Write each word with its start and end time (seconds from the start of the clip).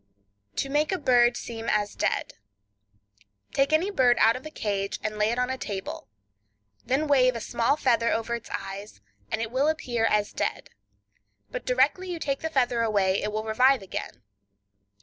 To 0.55 0.67
Make 0.67 0.91
a 0.91 0.97
Bird 0.97 1.37
Seem 1.37 1.69
as 1.69 1.93
Dead.—Take 1.93 3.71
any 3.71 3.91
bird 3.91 4.17
out 4.19 4.35
of 4.35 4.43
a 4.47 4.49
cage, 4.49 4.97
and 5.03 5.19
lay 5.19 5.29
it 5.29 5.37
on 5.37 5.51
a 5.51 5.59
table; 5.59 6.07
then 6.83 7.05
wave 7.05 7.35
a 7.35 7.39
small 7.39 7.77
feather 7.77 8.11
over 8.11 8.33
its 8.33 8.49
eyes, 8.49 8.99
and 9.31 9.43
it 9.43 9.51
will 9.51 9.67
appear 9.67 10.05
as 10.05 10.33
dead; 10.33 10.71
but 11.51 11.67
directly 11.67 12.09
you 12.09 12.17
take 12.17 12.39
the 12.39 12.49
feather 12.49 12.81
away 12.81 13.21
it 13.21 13.31
will 13.31 13.43
revive 13.43 13.83
again. 13.83 14.23